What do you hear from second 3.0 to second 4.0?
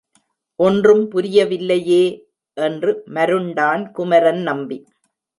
மருண்டான்